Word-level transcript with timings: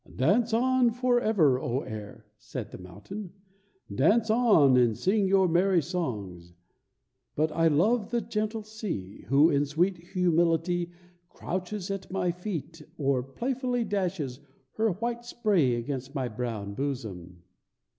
"Dance 0.15 0.51
on 0.51 0.89
forever, 0.89 1.59
O 1.59 1.81
air," 1.81 2.25
said 2.39 2.71
the 2.71 2.79
mountain; 2.79 3.33
"dance 3.93 4.31
on 4.31 4.75
and 4.75 4.97
sing 4.97 5.27
your 5.27 5.47
merry 5.47 5.79
songs. 5.79 6.55
But 7.35 7.51
I 7.51 7.67
love 7.67 8.09
the 8.09 8.19
gentle 8.19 8.63
sea, 8.63 9.25
who 9.27 9.51
in 9.51 9.63
sweet 9.67 9.97
humility 9.99 10.89
crouches 11.29 11.91
at 11.91 12.09
my 12.09 12.31
feet 12.31 12.81
or 12.97 13.21
playfully 13.21 13.83
dashes 13.83 14.39
her 14.71 14.89
white 14.89 15.23
spray 15.23 15.75
against 15.75 16.15
my 16.15 16.27
brown 16.27 16.73
bosom." 16.73 17.43